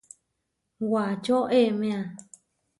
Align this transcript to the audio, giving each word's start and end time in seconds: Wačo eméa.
Wačo 0.91 1.37
eméa. 1.61 2.01